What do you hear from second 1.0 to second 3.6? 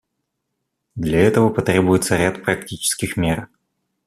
этого потребуется ряд практических мер.